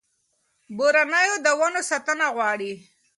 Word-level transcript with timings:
بورنېو 0.77 1.35
د 1.45 1.47
ونو 1.59 1.81
ساتنه 1.89 2.25
غواړي. 2.35 2.73